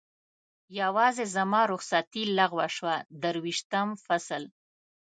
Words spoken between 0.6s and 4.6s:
یوازې زما رخصتي لغوه شوه، درویشتم فصل.